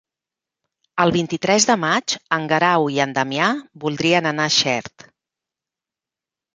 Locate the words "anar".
4.35-4.51